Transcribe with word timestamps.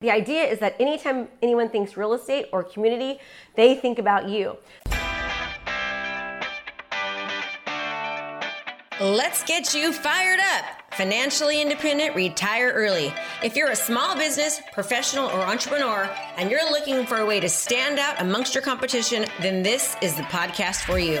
The 0.00 0.10
idea 0.10 0.44
is 0.44 0.60
that 0.60 0.76
anytime 0.80 1.28
anyone 1.42 1.68
thinks 1.68 1.94
real 1.94 2.14
estate 2.14 2.46
or 2.54 2.64
community, 2.64 3.20
they 3.54 3.74
think 3.74 3.98
about 3.98 4.30
you. 4.30 4.56
Let's 8.98 9.44
get 9.44 9.74
you 9.74 9.92
fired 9.92 10.40
up. 10.40 10.64
Financially 10.94 11.60
independent, 11.60 12.16
retire 12.16 12.72
early. 12.72 13.12
If 13.42 13.56
you're 13.56 13.72
a 13.72 13.76
small 13.76 14.16
business, 14.16 14.62
professional, 14.72 15.26
or 15.26 15.40
entrepreneur, 15.40 16.08
and 16.38 16.50
you're 16.50 16.70
looking 16.70 17.04
for 17.04 17.18
a 17.18 17.26
way 17.26 17.38
to 17.38 17.48
stand 17.50 17.98
out 17.98 18.20
amongst 18.22 18.54
your 18.54 18.62
competition, 18.62 19.26
then 19.42 19.62
this 19.62 19.96
is 20.00 20.14
the 20.14 20.22
podcast 20.22 20.82
for 20.86 20.98
you. 20.98 21.20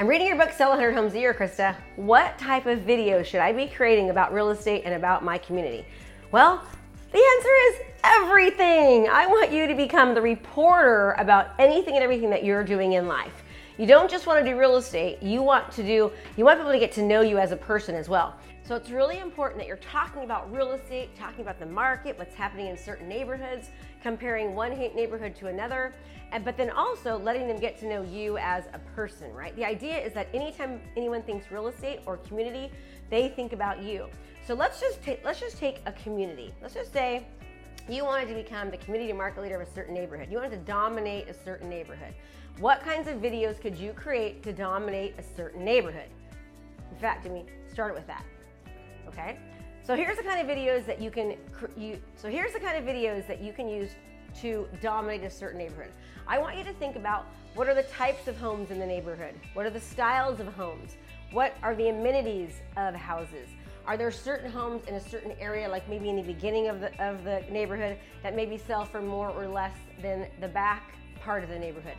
I'm 0.00 0.06
reading 0.06 0.28
your 0.28 0.36
book, 0.36 0.52
Sell 0.52 0.70
100 0.70 0.92
Homes 0.94 1.14
a 1.14 1.18
Year, 1.18 1.34
Krista. 1.34 1.74
What 1.96 2.38
type 2.38 2.66
of 2.66 2.82
video 2.82 3.24
should 3.24 3.40
I 3.40 3.52
be 3.52 3.66
creating 3.66 4.10
about 4.10 4.32
real 4.32 4.50
estate 4.50 4.82
and 4.84 4.94
about 4.94 5.24
my 5.24 5.38
community? 5.38 5.84
Well, 6.30 6.62
the 7.10 7.18
answer 7.18 7.48
is 7.66 7.80
everything. 8.04 9.08
I 9.08 9.26
want 9.26 9.50
you 9.50 9.66
to 9.66 9.74
become 9.74 10.14
the 10.14 10.22
reporter 10.22 11.16
about 11.18 11.48
anything 11.58 11.94
and 11.94 12.04
everything 12.04 12.30
that 12.30 12.44
you're 12.44 12.62
doing 12.62 12.92
in 12.92 13.08
life. 13.08 13.42
You 13.78 13.86
don't 13.86 14.10
just 14.10 14.26
want 14.26 14.44
to 14.44 14.50
do 14.50 14.58
real 14.58 14.76
estate, 14.76 15.22
you 15.22 15.40
want 15.40 15.70
to 15.70 15.84
do 15.84 16.10
you 16.36 16.44
want 16.44 16.58
people 16.58 16.72
to 16.72 16.80
get 16.80 16.90
to 16.94 17.02
know 17.02 17.20
you 17.20 17.38
as 17.38 17.52
a 17.52 17.56
person 17.56 17.94
as 17.94 18.08
well. 18.08 18.34
So 18.64 18.74
it's 18.74 18.90
really 18.90 19.20
important 19.20 19.60
that 19.60 19.68
you're 19.68 19.76
talking 19.76 20.24
about 20.24 20.52
real 20.52 20.72
estate, 20.72 21.16
talking 21.16 21.42
about 21.42 21.60
the 21.60 21.66
market, 21.66 22.18
what's 22.18 22.34
happening 22.34 22.66
in 22.66 22.76
certain 22.76 23.08
neighborhoods, 23.08 23.70
comparing 24.02 24.56
one 24.56 24.76
neighborhood 24.76 25.36
to 25.36 25.46
another, 25.46 25.94
and 26.32 26.44
but 26.44 26.56
then 26.56 26.70
also 26.70 27.18
letting 27.20 27.46
them 27.46 27.60
get 27.60 27.78
to 27.78 27.88
know 27.88 28.02
you 28.02 28.36
as 28.38 28.64
a 28.72 28.80
person, 28.96 29.32
right? 29.32 29.54
The 29.54 29.64
idea 29.64 29.96
is 29.96 30.12
that 30.12 30.26
anytime 30.34 30.80
anyone 30.96 31.22
thinks 31.22 31.48
real 31.52 31.68
estate 31.68 32.00
or 32.04 32.16
community, 32.16 32.72
they 33.10 33.28
think 33.28 33.52
about 33.52 33.80
you. 33.80 34.08
So 34.44 34.54
let's 34.54 34.80
just 34.80 35.04
take 35.04 35.24
let's 35.24 35.38
just 35.38 35.56
take 35.56 35.82
a 35.86 35.92
community. 35.92 36.52
Let's 36.60 36.74
just 36.74 36.92
say 36.92 37.28
you 37.88 38.04
wanted 38.04 38.28
to 38.28 38.34
become 38.34 38.70
the 38.70 38.76
community 38.76 39.12
market 39.12 39.42
leader 39.42 39.60
of 39.60 39.66
a 39.66 39.72
certain 39.72 39.94
neighborhood. 39.94 40.28
You 40.30 40.36
wanted 40.36 40.50
to 40.50 40.64
dominate 40.64 41.28
a 41.28 41.34
certain 41.34 41.70
neighborhood. 41.70 42.14
What 42.58 42.82
kinds 42.82 43.08
of 43.08 43.16
videos 43.16 43.60
could 43.60 43.76
you 43.76 43.92
create 43.92 44.42
to 44.42 44.52
dominate 44.52 45.14
a 45.18 45.22
certain 45.22 45.64
neighborhood? 45.64 46.08
In 46.90 46.98
fact, 46.98 47.26
I 47.26 47.30
mean, 47.30 47.46
start 47.72 47.94
with 47.94 48.06
that. 48.06 48.24
Okay? 49.06 49.38
So 49.82 49.96
here's 49.96 50.18
the 50.18 50.22
kind 50.22 50.38
of 50.38 50.54
videos 50.54 50.84
that 50.84 51.00
you 51.00 51.10
can 51.10 51.36
you 51.76 51.98
so 52.14 52.28
here's 52.28 52.52
the 52.52 52.60
kind 52.60 52.76
of 52.76 52.84
videos 52.84 53.26
that 53.26 53.40
you 53.40 53.54
can 53.54 53.68
use 53.68 53.92
to 54.42 54.68
dominate 54.82 55.22
a 55.22 55.30
certain 55.30 55.58
neighborhood. 55.58 55.90
I 56.26 56.38
want 56.38 56.58
you 56.58 56.64
to 56.64 56.74
think 56.74 56.96
about 56.96 57.24
what 57.54 57.68
are 57.68 57.74
the 57.74 57.84
types 57.84 58.28
of 58.28 58.36
homes 58.36 58.70
in 58.70 58.78
the 58.78 58.86
neighborhood? 58.86 59.34
What 59.54 59.64
are 59.64 59.70
the 59.70 59.80
styles 59.80 60.40
of 60.40 60.48
homes? 60.48 60.96
What 61.32 61.56
are 61.62 61.74
the 61.74 61.88
amenities 61.88 62.60
of 62.76 62.94
houses? 62.94 63.48
Are 63.88 63.96
there 63.96 64.10
certain 64.10 64.50
homes 64.50 64.82
in 64.86 64.96
a 64.96 65.00
certain 65.00 65.32
area, 65.40 65.66
like 65.66 65.88
maybe 65.88 66.10
in 66.10 66.16
the 66.16 66.22
beginning 66.22 66.68
of 66.68 66.80
the, 66.80 66.88
of 67.02 67.24
the 67.24 67.42
neighborhood, 67.50 67.96
that 68.22 68.36
maybe 68.36 68.58
sell 68.58 68.84
for 68.84 69.00
more 69.00 69.30
or 69.30 69.48
less 69.48 69.72
than 70.02 70.26
the 70.42 70.48
back 70.48 70.92
part 71.22 71.42
of 71.42 71.48
the 71.48 71.58
neighborhood? 71.58 71.96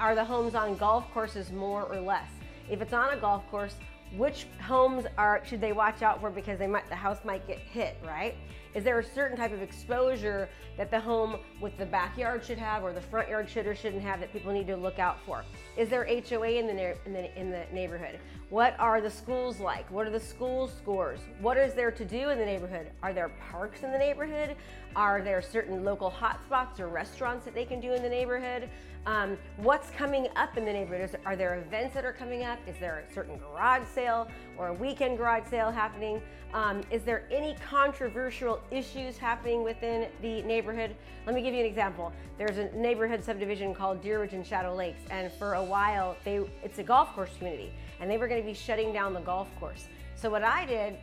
Are 0.00 0.16
the 0.16 0.24
homes 0.24 0.56
on 0.56 0.76
golf 0.76 1.08
courses 1.14 1.52
more 1.52 1.84
or 1.84 2.00
less? 2.00 2.28
If 2.68 2.82
it's 2.82 2.92
on 2.92 3.16
a 3.16 3.16
golf 3.16 3.48
course, 3.52 3.76
which 4.16 4.48
homes 4.60 5.04
are 5.16 5.40
should 5.44 5.60
they 5.60 5.70
watch 5.70 6.02
out 6.02 6.20
for 6.20 6.28
because 6.28 6.58
they 6.58 6.66
might 6.66 6.88
the 6.88 6.96
house 6.96 7.18
might 7.24 7.46
get 7.46 7.58
hit, 7.58 7.96
right? 8.04 8.34
Is 8.78 8.84
there 8.84 9.00
a 9.00 9.04
certain 9.04 9.36
type 9.36 9.52
of 9.52 9.60
exposure 9.60 10.48
that 10.76 10.88
the 10.88 11.00
home 11.00 11.40
with 11.60 11.76
the 11.78 11.84
backyard 11.84 12.44
should 12.44 12.58
have 12.58 12.84
or 12.84 12.92
the 12.92 13.00
front 13.00 13.28
yard 13.28 13.50
should 13.50 13.66
or 13.66 13.74
shouldn't 13.74 14.04
have 14.04 14.20
that 14.20 14.32
people 14.32 14.52
need 14.52 14.68
to 14.68 14.76
look 14.76 15.00
out 15.00 15.18
for? 15.26 15.44
Is 15.76 15.88
there 15.88 16.04
HOA 16.04 16.50
in 16.50 16.68
the, 16.68 16.96
in 17.04 17.12
the, 17.12 17.36
in 17.36 17.50
the 17.50 17.64
neighborhood? 17.72 18.20
What 18.50 18.76
are 18.78 19.00
the 19.00 19.10
schools 19.10 19.58
like? 19.58 19.90
What 19.90 20.06
are 20.06 20.10
the 20.10 20.20
school 20.20 20.68
scores? 20.68 21.18
What 21.40 21.56
is 21.56 21.74
there 21.74 21.90
to 21.90 22.04
do 22.04 22.30
in 22.30 22.38
the 22.38 22.46
neighborhood? 22.46 22.92
Are 23.02 23.12
there 23.12 23.32
parks 23.50 23.82
in 23.82 23.90
the 23.90 23.98
neighborhood? 23.98 24.54
Are 24.94 25.20
there 25.22 25.42
certain 25.42 25.84
local 25.84 26.08
hotspots 26.08 26.78
or 26.78 26.86
restaurants 26.86 27.44
that 27.46 27.54
they 27.54 27.64
can 27.64 27.80
do 27.80 27.92
in 27.94 28.02
the 28.02 28.08
neighborhood? 28.08 28.70
Um, 29.06 29.38
what's 29.56 29.90
coming 29.90 30.28
up 30.36 30.56
in 30.56 30.64
the 30.64 30.72
neighborhood? 30.72 31.10
Is, 31.10 31.16
are 31.24 31.34
there 31.34 31.58
events 31.58 31.94
that 31.94 32.04
are 32.04 32.12
coming 32.12 32.44
up? 32.44 32.58
Is 32.66 32.76
there 32.78 33.04
a 33.08 33.12
certain 33.12 33.38
garage 33.38 33.86
sale 33.86 34.28
or 34.56 34.68
a 34.68 34.74
weekend 34.74 35.18
garage 35.18 35.48
sale 35.48 35.70
happening? 35.70 36.20
Um, 36.52 36.82
is 36.90 37.02
there 37.02 37.24
any 37.30 37.54
controversial 37.56 38.60
issues 38.70 39.16
happening 39.16 39.62
within 39.62 40.08
the 40.22 40.42
neighborhood? 40.42 40.94
Let 41.26 41.34
me 41.34 41.42
give 41.42 41.54
you 41.54 41.60
an 41.60 41.66
example. 41.66 42.12
There's 42.36 42.58
a 42.58 42.70
neighborhood 42.76 43.24
subdivision 43.24 43.74
called 43.74 44.02
Deer 44.02 44.20
Ridge 44.20 44.34
and 44.34 44.46
Shadow 44.46 44.74
Lakes, 44.74 45.00
and 45.10 45.32
for 45.32 45.54
a 45.54 45.62
while, 45.62 46.16
they 46.24 46.40
it's 46.62 46.78
a 46.78 46.82
golf 46.82 47.14
course 47.14 47.30
community, 47.38 47.72
and 48.00 48.10
they 48.10 48.18
were 48.18 48.28
going 48.28 48.40
to 48.40 48.46
be 48.46 48.54
shutting 48.54 48.92
down 48.92 49.14
the 49.14 49.20
golf 49.20 49.48
course. 49.58 49.86
So 50.14 50.30
what 50.30 50.42
I 50.42 50.66
did 50.66 50.96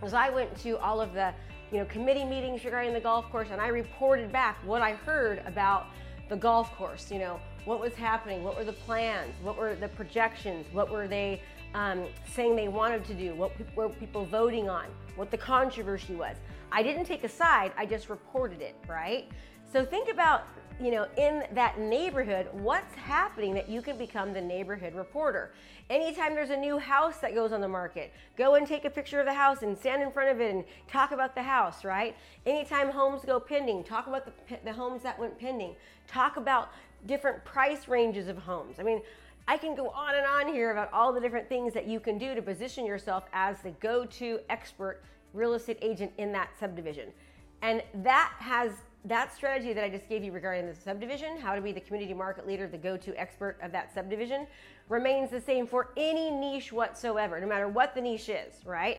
was 0.00 0.14
I 0.14 0.30
went 0.30 0.56
to 0.62 0.78
all 0.78 1.00
of 1.00 1.12
the 1.14 1.32
you 1.70 1.78
know 1.78 1.84
committee 1.86 2.24
meetings 2.24 2.64
regarding 2.64 2.92
the 2.92 3.00
golf 3.00 3.30
course, 3.30 3.48
and 3.50 3.60
I 3.60 3.68
reported 3.68 4.32
back 4.32 4.56
what 4.64 4.82
I 4.82 4.92
heard 4.92 5.42
about 5.46 5.86
the 6.28 6.36
golf 6.36 6.74
course, 6.76 7.10
you 7.10 7.18
know, 7.18 7.40
what 7.64 7.80
was 7.80 7.94
happening, 7.94 8.42
what 8.42 8.56
were 8.56 8.64
the 8.64 8.72
plans, 8.72 9.32
what 9.42 9.56
were 9.56 9.74
the 9.74 9.88
projections, 9.88 10.66
what 10.72 10.90
were 10.90 11.06
they 11.06 11.42
um, 11.74 12.04
saying 12.32 12.56
they 12.56 12.68
wanted 12.68 13.04
to 13.04 13.14
do, 13.14 13.34
what 13.34 13.52
were 13.76 13.88
people 13.88 14.24
voting 14.24 14.70
on, 14.70 14.86
what 15.16 15.30
the 15.30 15.36
controversy 15.36 16.14
was. 16.14 16.36
I 16.72 16.82
didn't 16.82 17.04
take 17.04 17.24
a 17.24 17.28
side, 17.28 17.72
I 17.76 17.86
just 17.86 18.08
reported 18.08 18.60
it, 18.60 18.76
right? 18.88 19.28
So 19.72 19.84
think 19.84 20.08
about, 20.08 20.44
you 20.80 20.90
know, 20.92 21.06
in 21.16 21.44
that 21.52 21.78
neighborhood, 21.78 22.48
what's 22.52 22.94
happening 22.94 23.54
that 23.54 23.68
you 23.68 23.82
can 23.82 23.98
become 23.98 24.32
the 24.32 24.40
neighborhood 24.40 24.94
reporter. 24.94 25.52
Anytime 25.90 26.34
there's 26.34 26.50
a 26.50 26.56
new 26.56 26.78
house 26.78 27.18
that 27.18 27.34
goes 27.34 27.52
on 27.52 27.60
the 27.60 27.68
market, 27.68 28.12
go 28.36 28.54
and 28.54 28.66
take 28.66 28.84
a 28.84 28.90
picture 28.90 29.18
of 29.20 29.26
the 29.26 29.34
house 29.34 29.62
and 29.62 29.76
stand 29.76 30.02
in 30.02 30.10
front 30.12 30.30
of 30.30 30.40
it 30.40 30.54
and 30.54 30.64
talk 30.88 31.10
about 31.10 31.34
the 31.34 31.42
house, 31.42 31.84
right? 31.84 32.16
Anytime 32.46 32.90
homes 32.90 33.22
go 33.24 33.38
pending, 33.40 33.84
talk 33.84 34.06
about 34.06 34.26
the, 34.26 34.58
the 34.64 34.72
homes 34.72 35.02
that 35.02 35.18
went 35.18 35.38
pending. 35.38 35.74
Talk 36.06 36.36
about 36.36 36.70
different 37.06 37.44
price 37.44 37.86
ranges 37.88 38.28
of 38.28 38.38
homes. 38.38 38.76
I 38.78 38.82
mean, 38.82 39.02
I 39.46 39.58
can 39.58 39.74
go 39.74 39.90
on 39.90 40.14
and 40.14 40.26
on 40.26 40.52
here 40.52 40.70
about 40.70 40.92
all 40.92 41.12
the 41.12 41.20
different 41.20 41.48
things 41.48 41.74
that 41.74 41.86
you 41.86 42.00
can 42.00 42.16
do 42.16 42.34
to 42.34 42.40
position 42.40 42.86
yourself 42.86 43.24
as 43.32 43.60
the 43.60 43.72
go 43.72 44.06
to 44.06 44.40
expert 44.48 45.02
real 45.34 45.54
estate 45.54 45.78
agent 45.82 46.12
in 46.16 46.32
that 46.32 46.50
subdivision. 46.58 47.12
And 47.60 47.82
that 48.02 48.32
has 48.38 48.72
that 49.04 49.34
strategy 49.34 49.74
that 49.74 49.84
I 49.84 49.90
just 49.90 50.08
gave 50.08 50.24
you 50.24 50.32
regarding 50.32 50.66
the 50.66 50.74
subdivision, 50.74 51.38
how 51.38 51.54
to 51.54 51.60
be 51.60 51.72
the 51.72 51.80
community 51.80 52.14
market 52.14 52.46
leader, 52.46 52.66
the 52.66 52.78
go 52.78 52.96
to 52.96 53.20
expert 53.20 53.58
of 53.62 53.70
that 53.72 53.92
subdivision, 53.92 54.46
remains 54.88 55.30
the 55.30 55.40
same 55.40 55.66
for 55.66 55.90
any 55.96 56.30
niche 56.30 56.72
whatsoever, 56.72 57.38
no 57.38 57.46
matter 57.46 57.68
what 57.68 57.94
the 57.94 58.00
niche 58.00 58.30
is, 58.30 58.64
right? 58.64 58.98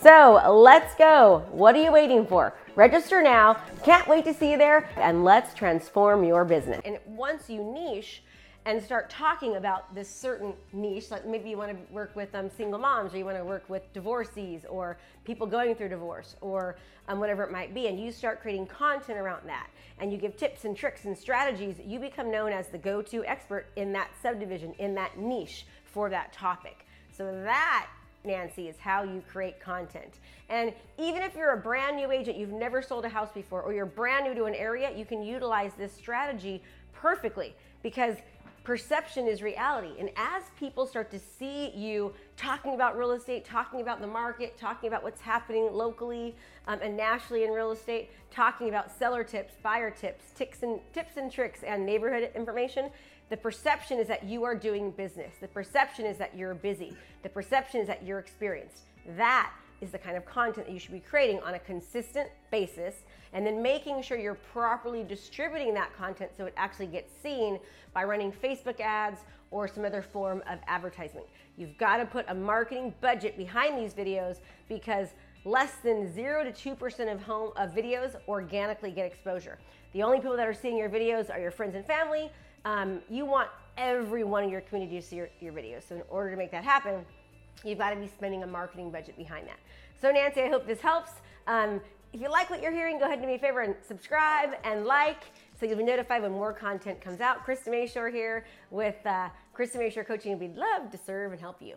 So 0.00 0.40
let's 0.52 0.94
go. 0.94 1.44
What 1.50 1.74
are 1.74 1.82
you 1.82 1.90
waiting 1.90 2.26
for? 2.26 2.54
Register 2.74 3.22
now. 3.22 3.54
Can't 3.82 4.06
wait 4.06 4.24
to 4.26 4.34
see 4.34 4.52
you 4.52 4.58
there, 4.58 4.88
and 4.96 5.24
let's 5.24 5.54
transform 5.54 6.22
your 6.22 6.44
business. 6.44 6.82
And 6.84 6.98
once 7.06 7.48
you 7.48 7.62
niche, 7.62 8.22
and 8.66 8.82
start 8.82 9.08
talking 9.08 9.54
about 9.54 9.94
this 9.94 10.08
certain 10.08 10.52
niche. 10.72 11.10
Like 11.12 11.24
maybe 11.24 11.48
you 11.48 11.56
want 11.56 11.70
to 11.70 11.94
work 11.94 12.14
with 12.16 12.34
um, 12.34 12.50
single 12.50 12.80
moms, 12.80 13.14
or 13.14 13.18
you 13.18 13.24
want 13.24 13.38
to 13.38 13.44
work 13.44 13.64
with 13.68 13.90
divorcees, 13.92 14.66
or 14.68 14.98
people 15.24 15.46
going 15.46 15.76
through 15.76 15.90
divorce, 15.90 16.34
or 16.40 16.76
um, 17.08 17.20
whatever 17.20 17.44
it 17.44 17.52
might 17.52 17.72
be. 17.72 17.86
And 17.86 17.98
you 17.98 18.10
start 18.10 18.42
creating 18.42 18.66
content 18.66 19.18
around 19.18 19.48
that, 19.48 19.68
and 20.00 20.12
you 20.12 20.18
give 20.18 20.36
tips 20.36 20.64
and 20.64 20.76
tricks 20.76 21.04
and 21.04 21.16
strategies. 21.16 21.76
You 21.84 22.00
become 22.00 22.30
known 22.30 22.52
as 22.52 22.66
the 22.66 22.78
go-to 22.78 23.24
expert 23.24 23.68
in 23.76 23.92
that 23.92 24.10
subdivision, 24.20 24.74
in 24.80 24.96
that 24.96 25.16
niche 25.16 25.64
for 25.84 26.10
that 26.10 26.32
topic. 26.32 26.86
So 27.16 27.40
that 27.44 27.86
Nancy, 28.26 28.68
is 28.68 28.76
how 28.78 29.02
you 29.02 29.22
create 29.30 29.60
content. 29.60 30.18
And 30.48 30.72
even 30.98 31.22
if 31.22 31.34
you're 31.34 31.52
a 31.52 31.56
brand 31.56 31.96
new 31.96 32.10
agent, 32.10 32.36
you've 32.36 32.52
never 32.52 32.82
sold 32.82 33.04
a 33.04 33.08
house 33.08 33.30
before, 33.32 33.62
or 33.62 33.72
you're 33.72 33.86
brand 33.86 34.26
new 34.26 34.34
to 34.34 34.44
an 34.44 34.54
area, 34.54 34.96
you 34.96 35.04
can 35.04 35.22
utilize 35.22 35.72
this 35.78 35.92
strategy 35.92 36.62
perfectly 36.92 37.54
because 37.82 38.16
perception 38.66 39.28
is 39.28 39.42
reality. 39.42 39.92
And 40.00 40.10
as 40.16 40.42
people 40.58 40.86
start 40.86 41.08
to 41.12 41.20
see 41.20 41.70
you 41.70 42.12
talking 42.36 42.74
about 42.74 42.98
real 42.98 43.12
estate, 43.12 43.44
talking 43.44 43.80
about 43.80 44.00
the 44.00 44.08
market, 44.08 44.58
talking 44.58 44.88
about 44.88 45.04
what's 45.04 45.20
happening 45.20 45.72
locally 45.72 46.34
um, 46.66 46.80
and 46.82 46.96
nationally 46.96 47.44
in 47.44 47.50
real 47.50 47.70
estate, 47.70 48.10
talking 48.32 48.68
about 48.68 48.90
seller 48.90 49.22
tips, 49.22 49.54
buyer 49.62 49.88
tips, 49.88 50.24
and, 50.62 50.80
tips 50.92 51.16
and 51.16 51.30
tricks, 51.30 51.62
and 51.62 51.86
neighborhood 51.86 52.28
information, 52.34 52.90
the 53.28 53.36
perception 53.36 53.98
is 53.98 54.06
that 54.08 54.24
you 54.24 54.44
are 54.44 54.54
doing 54.54 54.90
business. 54.92 55.34
The 55.40 55.48
perception 55.48 56.06
is 56.06 56.16
that 56.18 56.36
you're 56.36 56.54
busy. 56.54 56.96
The 57.22 57.28
perception 57.28 57.80
is 57.80 57.86
that 57.88 58.04
you're 58.04 58.20
experienced. 58.20 58.82
That 59.16 59.52
is 59.80 59.90
the 59.90 59.98
kind 59.98 60.16
of 60.16 60.24
content 60.24 60.66
that 60.66 60.72
you 60.72 60.78
should 60.78 60.92
be 60.92 61.00
creating 61.00 61.40
on 61.40 61.54
a 61.54 61.58
consistent 61.58 62.30
basis 62.50 62.94
and 63.32 63.46
then 63.46 63.60
making 63.60 64.00
sure 64.02 64.16
you're 64.16 64.34
properly 64.34 65.02
distributing 65.02 65.74
that 65.74 65.94
content 65.96 66.30
so 66.36 66.46
it 66.46 66.54
actually 66.56 66.86
gets 66.86 67.12
seen 67.22 67.58
by 67.92 68.04
running 68.04 68.32
Facebook 68.32 68.80
ads 68.80 69.20
or 69.50 69.68
some 69.68 69.84
other 69.84 70.02
form 70.02 70.42
of 70.48 70.58
advertisement. 70.66 71.26
You've 71.56 71.76
got 71.78 71.98
to 71.98 72.06
put 72.06 72.24
a 72.28 72.34
marketing 72.34 72.94
budget 73.00 73.36
behind 73.36 73.78
these 73.78 73.92
videos 73.92 74.38
because 74.68 75.08
less 75.46 75.76
than 75.84 76.12
0 76.12 76.50
to 76.50 76.74
2% 76.74 77.12
of 77.12 77.22
home 77.22 77.52
of 77.56 77.70
videos 77.70 78.16
organically 78.26 78.90
get 78.90 79.06
exposure. 79.06 79.58
The 79.92 80.02
only 80.02 80.18
people 80.18 80.36
that 80.36 80.46
are 80.46 80.52
seeing 80.52 80.76
your 80.76 80.90
videos 80.90 81.30
are 81.30 81.40
your 81.40 81.52
friends 81.52 81.76
and 81.76 81.86
family. 81.86 82.30
Um, 82.64 83.00
you 83.08 83.24
want 83.24 83.48
everyone 83.78 84.42
in 84.42 84.50
your 84.50 84.60
community 84.62 85.00
to 85.00 85.06
see 85.06 85.16
your, 85.16 85.28
your 85.40 85.52
videos. 85.52 85.88
So 85.88 85.94
in 85.94 86.02
order 86.10 86.32
to 86.32 86.36
make 86.36 86.50
that 86.50 86.64
happen, 86.64 87.06
you've 87.64 87.78
got 87.78 87.90
to 87.90 87.96
be 87.96 88.08
spending 88.08 88.42
a 88.42 88.46
marketing 88.46 88.90
budget 88.90 89.16
behind 89.16 89.46
that. 89.46 89.58
So, 90.00 90.10
Nancy, 90.10 90.42
I 90.42 90.48
hope 90.48 90.66
this 90.66 90.80
helps. 90.80 91.12
Um, 91.46 91.80
if 92.12 92.20
you 92.20 92.28
like 92.28 92.50
what 92.50 92.60
you're 92.60 92.72
hearing, 92.72 92.98
go 92.98 93.04
ahead 93.04 93.18
and 93.18 93.22
do 93.22 93.28
me 93.28 93.36
a 93.36 93.38
favor 93.38 93.60
and 93.60 93.74
subscribe 93.86 94.50
and 94.64 94.84
like 94.84 95.24
so 95.58 95.64
you'll 95.64 95.78
be 95.78 95.84
notified 95.84 96.22
when 96.22 96.32
more 96.32 96.52
content 96.52 97.00
comes 97.00 97.20
out. 97.20 97.46
Krista 97.46 97.68
Mashore 97.68 98.12
here 98.12 98.44
with 98.70 98.96
uh, 99.06 99.28
Krista 99.56 99.76
Mashore 99.76 100.06
Coaching, 100.06 100.38
we'd 100.38 100.56
love 100.56 100.90
to 100.90 100.98
serve 100.98 101.32
and 101.32 101.40
help 101.40 101.62
you. 101.62 101.76